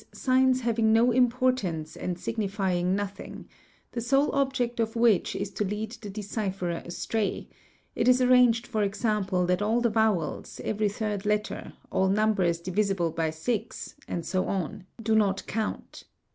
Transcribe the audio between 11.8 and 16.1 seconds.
all numbers divisible by six, and so on, do not count.